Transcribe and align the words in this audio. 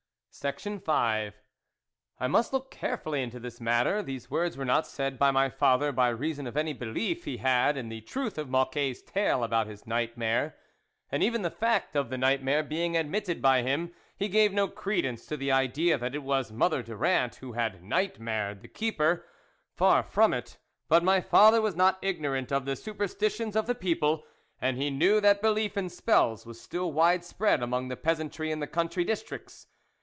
THE 0.41 0.47
WOLF 0.47 0.85
LEADER" 0.87 1.31
T 2.21 2.25
MUSTYookcarefullyintothismatter" 2.27 4.03
these 4.05 4.31
words 4.31 4.55
were 4.57 4.63
not 4.65 4.87
said 4.87 5.19
by 5.19 5.29
my 5.29 5.49
father 5.49 5.91
by 5.91 6.07
reason 6.07 6.47
of 6.47 6.55
any 6.55 6.71
belief 6.71 7.25
he 7.25 7.37
had 7.37 7.75
in 7.75 7.89
the 7.89 7.99
truth 7.99 8.37
of 8.37 8.47
Mocquet's 8.47 9.01
tale 9.01 9.43
about 9.43 9.67
his 9.67 9.85
nightmare; 9.85 10.55
and 11.11 11.21
even 11.21 11.41
the 11.41 11.51
fact 11.51 11.97
of 11.97 12.09
the 12.09 12.17
nightmare 12.17 12.63
being 12.63 12.95
admitted 12.95 13.41
by 13.41 13.61
him, 13.61 13.93
he 14.15 14.29
gave 14.29 14.51
no 14.53 14.69
credence 14.69 15.25
to 15.25 15.35
the 15.35 15.51
idea 15.51 15.97
that 15.97 16.15
it 16.15 16.23
was 16.23 16.49
Mother 16.51 16.81
Durand 16.81 17.35
who 17.35 17.51
had 17.51 17.83
nightmared 17.83 18.61
the 18.61 18.69
keeper. 18.69 19.25
Far 19.75 20.01
from 20.01 20.33
it; 20.33 20.57
but 20.87 21.03
my 21.03 21.19
father 21.19 21.61
was 21.61 21.75
not 21.75 21.99
ignorant 22.01 22.53
of 22.53 22.63
the 22.63 22.77
superstitions 22.77 23.55
of 23.57 23.67
the 23.67 23.75
people, 23.75 24.23
and 24.61 24.77
he 24.77 24.89
knew 24.89 25.19
that 25.19 25.41
belief 25.41 25.75
in 25.75 25.89
spells 25.89 26.45
was 26.45 26.59
still 26.59 26.91
wide 26.93 27.25
spread 27.25 27.61
among 27.61 27.89
the 27.89 27.97
peasantry 27.97 28.49
in 28.49 28.59
the 28.61 28.65
country 28.65 29.03
districts. 29.03 29.67